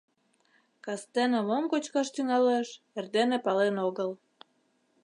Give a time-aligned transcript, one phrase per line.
[0.85, 2.67] Кастене мом кочкаш тӱҥалеш,
[2.97, 4.11] эрдене пален огыл.